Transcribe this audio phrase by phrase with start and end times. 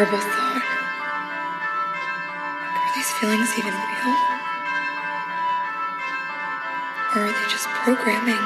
[0.00, 0.62] terrible thought.
[2.74, 4.16] Are these feelings even real?
[7.14, 8.44] Or are they just programming?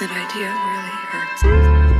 [0.00, 1.99] That idea really hurts.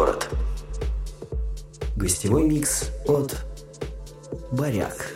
[0.00, 0.30] город.
[1.94, 3.36] Гостевой микс от
[4.50, 5.12] «Баряк».